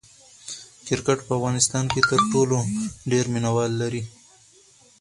[0.87, 2.57] کرکټ په افغانستان کې تر ټولو
[3.11, 4.03] ډېر مینه وال لري.